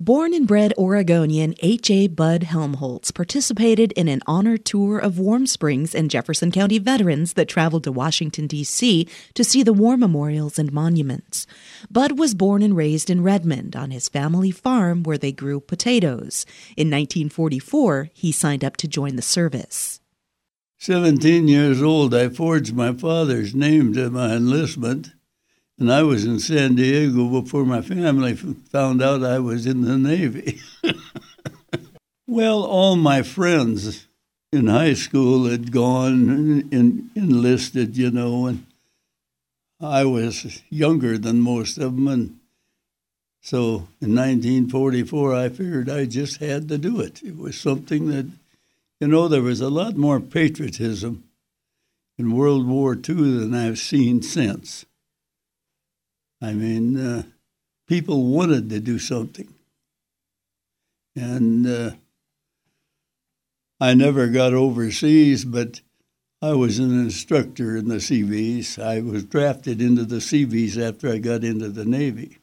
[0.00, 2.08] Born and bred Oregonian H.A.
[2.08, 7.48] Bud Hemholtz participated in an honor tour of Warm Springs and Jefferson County veterans that
[7.48, 9.06] traveled to Washington, D.C.
[9.34, 11.46] to see the war memorials and monuments.
[11.88, 16.44] Bud was born and raised in Redmond on his family farm where they grew potatoes.
[16.76, 20.00] In 1944, he signed up to join the service.
[20.78, 25.13] 17 years old, I forged my father's name to my enlistment
[25.78, 29.98] and I was in San Diego before my family found out I was in the
[29.98, 30.60] Navy.
[32.26, 34.06] well, all my friends
[34.52, 38.66] in high school had gone and enlisted, you know, and
[39.80, 42.06] I was younger than most of them.
[42.06, 42.38] And
[43.40, 47.20] so in 1944, I figured I just had to do it.
[47.22, 48.30] It was something that,
[49.00, 51.24] you know, there was a lot more patriotism
[52.16, 54.86] in World War II than I've seen since.
[56.44, 57.22] I mean, uh,
[57.88, 59.48] people wanted to do something.
[61.16, 61.90] And uh,
[63.80, 65.80] I never got overseas, but
[66.42, 68.78] I was an instructor in the Seabees.
[68.78, 72.38] I was drafted into the Seabees after I got into the Navy.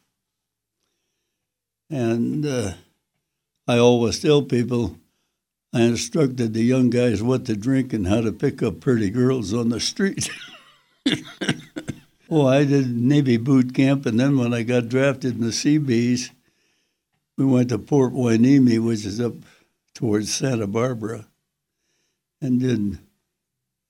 [1.92, 2.74] And uh,
[3.68, 4.98] I always tell people
[5.74, 9.54] I instructed the young guys what to drink and how to pick up pretty girls
[9.54, 10.28] on the street.
[12.34, 16.32] Oh, I did Navy boot camp, and then when I got drafted in the Seabees,
[17.38, 19.34] we went to Port Hueneme, which is up
[19.94, 21.28] towards Santa Barbara,
[22.40, 23.00] and did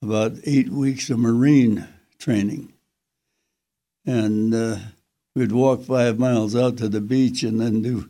[0.01, 2.73] about eight weeks of Marine training.
[4.07, 4.77] And uh,
[5.35, 8.09] we'd walk five miles out to the beach and then do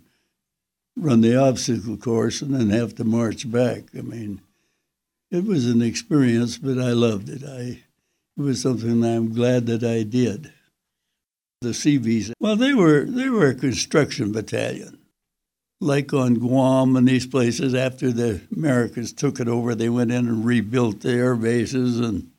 [0.96, 3.84] run the obstacle course and then have to march back.
[3.98, 4.40] I mean,
[5.30, 7.44] it was an experience, but I loved it.
[7.44, 7.84] I
[8.38, 10.52] it was something I'm glad that I did.
[11.62, 14.98] The Seabees, well, they were they were a construction battalion,
[15.80, 17.76] like on Guam and these places.
[17.76, 22.32] After the Americans took it over, they went in and rebuilt the air bases, and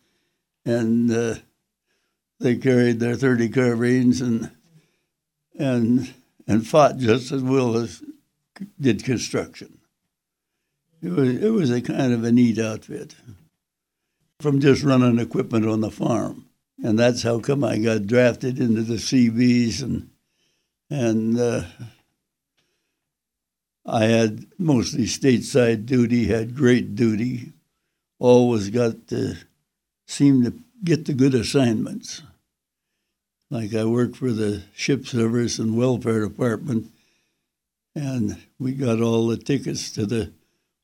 [0.64, 1.35] and uh,
[2.41, 4.51] they carried their 30 carbines and
[5.57, 6.13] and
[6.48, 8.03] and fought just as well as
[8.80, 9.79] did construction.
[11.01, 13.14] It was it was a kind of a neat outfit
[14.42, 16.47] from just running equipment on the farm.
[16.83, 20.11] And that's how come I got drafted into the Seabees and
[20.91, 21.63] and uh,
[23.86, 27.53] I had mostly stateside duty, had great duty,
[28.19, 29.36] always got to
[30.07, 30.53] seem to
[30.85, 32.23] get the good assignments.
[33.48, 36.92] Like I worked for the ship service and welfare department,
[37.95, 40.33] and we got all the tickets to the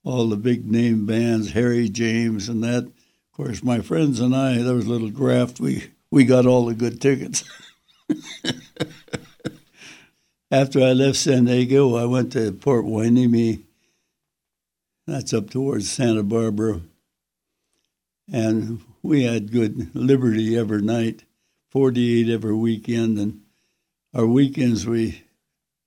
[0.04, 2.90] all the big name bands, Harry James and that
[3.38, 5.60] of course, my friends and I, there was a little graft.
[5.60, 7.44] We we got all the good tickets.
[10.50, 13.62] After I left San Diego, I went to Port Hueneme.
[15.06, 16.80] That's up towards Santa Barbara,
[18.30, 21.22] and we had good liberty every night,
[21.70, 23.42] forty-eight every weekend, and
[24.12, 25.22] our weekends we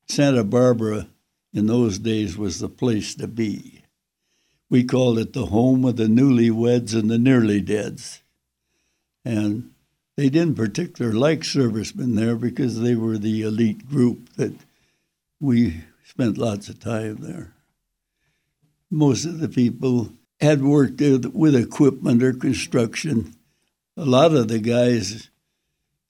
[0.07, 1.07] Santa Barbara
[1.53, 3.80] in those days was the place to be.
[4.71, 8.23] We called it the home of the newlyweds and the nearly deads.
[9.25, 9.71] And
[10.15, 14.53] they didn't particularly like servicemen there because they were the elite group that
[15.41, 17.53] we spent lots of time there.
[18.89, 23.35] Most of the people had worked with equipment or construction.
[23.97, 25.29] A lot of the guys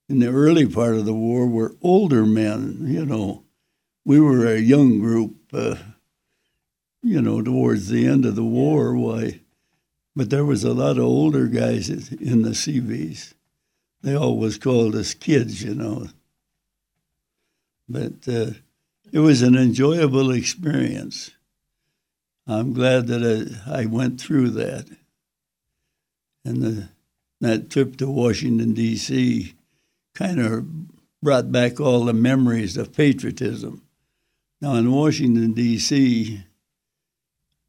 [0.08, 3.44] in the early part of the war were older men, you know.
[4.06, 5.36] We were a young group.
[5.52, 5.78] Uh,
[7.04, 9.40] you know, towards the end of the war, why,
[10.16, 13.34] but there was a lot of older guys in the Seabees.
[14.02, 16.08] They always called us kids, you know.
[17.88, 18.52] But uh,
[19.12, 21.32] it was an enjoyable experience.
[22.48, 24.88] I'm glad that I, I went through that.
[26.44, 26.90] And the,
[27.40, 29.54] that trip to Washington, D.C.,
[30.16, 30.66] kind of
[31.22, 33.84] brought back all the memories of patriotism.
[34.60, 36.44] Now, in Washington, D.C.,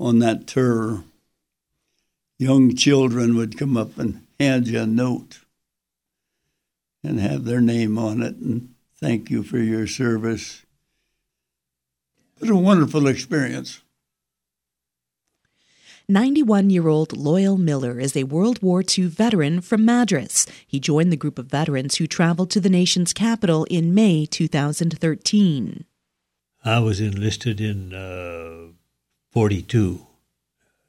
[0.03, 1.05] on that tour,
[2.37, 5.41] young children would come up and hand you a note
[7.05, 10.65] and have their name on it and thank you for your service.
[12.37, 13.81] It was a wonderful experience.
[16.09, 20.49] 91 year old Loyal Miller is a World War II veteran from Madras.
[20.67, 25.85] He joined the group of veterans who traveled to the nation's capital in May 2013.
[26.65, 28.72] I was enlisted in uh,
[29.33, 30.07] 42,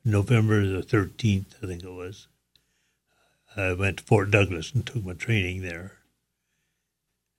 [0.03, 2.27] November the 13th, I think it was.
[3.55, 5.93] I went to Fort Douglas and took my training there.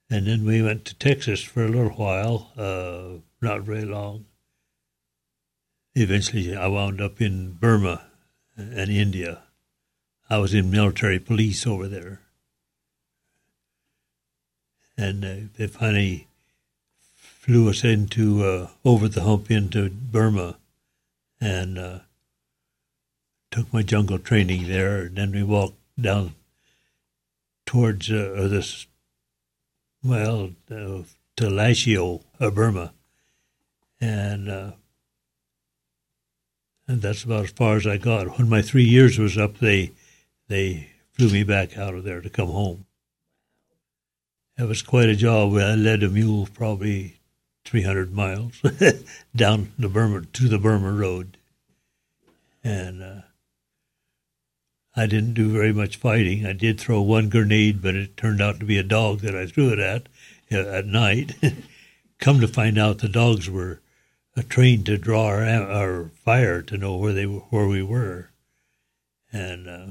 [0.09, 4.25] And then we went to Texas for a little while, uh, not very long.
[5.95, 8.07] Eventually, I wound up in Burma
[8.57, 9.43] and India.
[10.31, 12.23] I was in military police over there.
[14.97, 16.29] And uh, they finally
[17.15, 20.57] flew us into uh, over the hump into Burma
[21.45, 21.99] and uh,
[23.51, 25.03] took my jungle training there.
[25.03, 26.35] And then we walked down
[27.67, 28.87] towards uh, this,
[30.03, 31.03] well, uh,
[31.37, 32.95] to Lashio, uh, Burma.
[34.01, 34.73] And, uh,
[36.89, 38.39] and that's about as far as I got.
[38.39, 39.93] When my three years was up, they
[40.49, 42.85] they flew me back out of there to come home.
[44.59, 45.55] It was quite a job.
[45.55, 47.17] I led a mule probably
[47.65, 48.61] 300 miles
[49.37, 51.39] down the Burma to the Burma Road,
[52.63, 53.21] and uh,
[54.97, 56.47] I didn't do very much fighting.
[56.47, 59.47] I did throw one grenade, but it turned out to be a dog that I
[59.47, 60.09] threw it at
[60.53, 61.33] uh, at night.
[62.19, 63.81] Come to find out, the dogs were
[64.37, 68.31] uh, trained to draw our, our fire to know where they where we were,
[69.33, 69.87] and uh,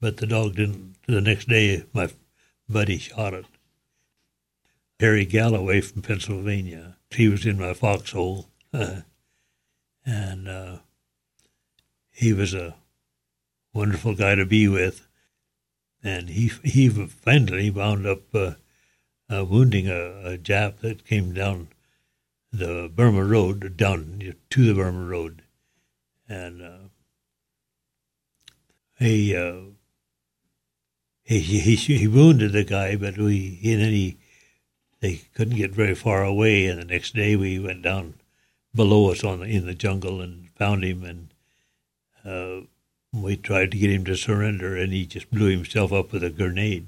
[0.00, 0.96] but the dog didn't.
[1.06, 2.08] The next day, my
[2.68, 3.46] buddy shot it.
[5.00, 6.96] Harry Galloway from Pennsylvania.
[7.14, 9.02] He was in my foxhole, uh,
[10.04, 10.78] and uh,
[12.10, 12.76] he was a
[13.72, 15.06] wonderful guy to be with.
[16.02, 18.54] And he he finally wound up uh,
[19.30, 21.68] uh wounding a, a Jap that came down
[22.52, 25.42] the Burma Road, down to the Burma Road,
[26.28, 26.88] and uh,
[28.98, 29.34] he,
[31.22, 34.18] he he he wounded the guy, but we then he
[35.04, 36.66] they couldn't get very far away.
[36.66, 38.14] And the next day we went down
[38.74, 41.28] below us on in the jungle and found him, and
[42.24, 42.66] uh,
[43.12, 46.30] we tried to get him to surrender, and he just blew himself up with a
[46.30, 46.86] grenade.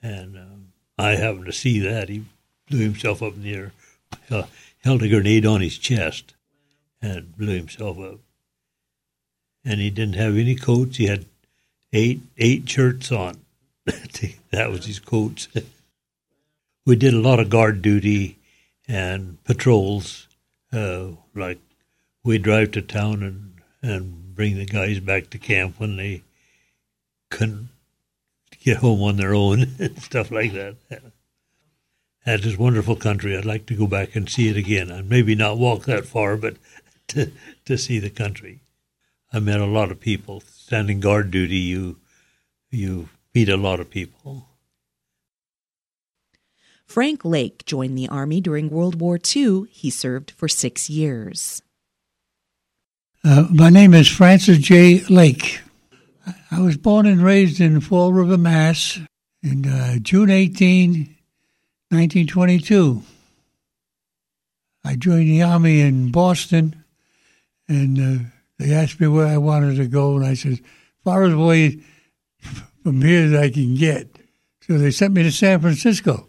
[0.00, 0.66] And um,
[0.96, 2.24] I happened to see that he
[2.68, 3.72] blew himself up in the air,
[4.30, 4.44] uh,
[4.84, 6.34] held a grenade on his chest,
[7.02, 8.20] and blew himself up.
[9.64, 10.98] And he didn't have any coats.
[10.98, 11.24] He had
[11.92, 13.38] eight eight shirts on.
[13.84, 15.48] that was his coats.
[16.86, 18.38] we did a lot of guard duty
[18.88, 20.26] and patrols.
[20.72, 21.58] Uh, like
[22.24, 26.22] we drive to town and, and bring the guys back to camp when they
[27.30, 27.68] couldn't
[28.62, 30.76] get home on their own and stuff like that.
[32.26, 33.36] That is wonderful country.
[33.36, 34.90] I'd like to go back and see it again.
[34.90, 36.56] And maybe not walk that far, but
[37.08, 37.32] to,
[37.64, 38.60] to see the country.
[39.32, 40.40] I met a lot of people.
[40.40, 41.96] Standing guard duty, you
[42.70, 44.46] you meet a lot of people.
[46.90, 49.66] Frank Lake joined the Army during World War II.
[49.70, 51.62] He served for six years.
[53.22, 55.04] Uh, my name is Francis J.
[55.04, 55.60] Lake.
[56.50, 58.98] I was born and raised in Fall River, Mass.
[59.40, 61.14] in uh, June 18,
[61.90, 63.04] 1922.
[64.84, 66.82] I joined the Army in Boston,
[67.68, 68.24] and uh,
[68.58, 70.58] they asked me where I wanted to go, and I said,
[71.04, 71.82] far away
[72.82, 74.08] from here as I can get.
[74.62, 76.26] So they sent me to San Francisco.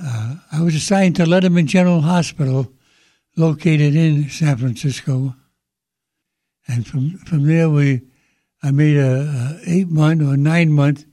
[0.00, 2.72] Uh, I was assigned to Letterman General Hospital,
[3.36, 5.34] located in San Francisco,
[6.68, 8.02] and from from there we,
[8.62, 11.04] I made a, a eight month or nine month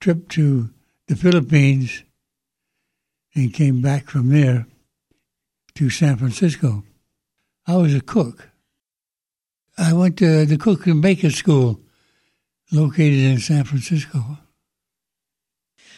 [0.00, 0.70] trip to
[1.06, 2.02] the Philippines,
[3.34, 4.66] and came back from there
[5.74, 6.82] to San Francisco.
[7.66, 8.48] I was a cook.
[9.78, 11.80] I went to the cook and baker school,
[12.72, 14.38] located in San Francisco.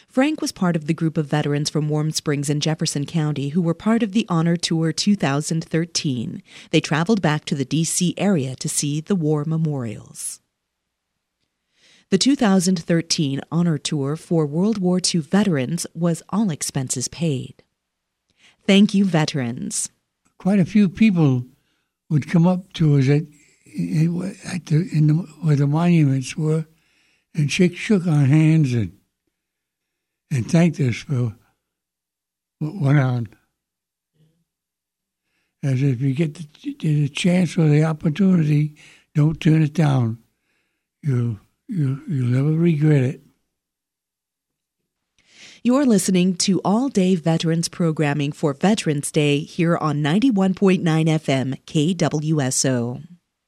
[0.08, 3.62] Frank was part of the group of veterans from Warm Springs in Jefferson County who
[3.62, 6.42] were part of the Honor Tour 2013.
[6.70, 8.14] They traveled back to the D.C.
[8.16, 10.40] area to see the war memorials.
[12.10, 17.62] The 2013 Honor Tour for World War II veterans was all expenses paid.
[18.66, 19.90] Thank you, veterans.
[20.38, 21.44] Quite a few people
[22.10, 26.66] would come up to us at, at the, in the, where the monuments were
[27.34, 28.96] and shake, shook our hands and
[30.30, 31.34] and thanked us for
[32.58, 33.28] what went on.
[35.62, 38.76] As if you get the, the chance or the opportunity,
[39.14, 40.18] don't turn it down.
[41.02, 41.38] You'll,
[41.68, 43.20] you'll, you'll never regret it.
[45.62, 53.02] You're listening to All Day Veterans programming for Veterans Day here on 91.9 FM KWSO.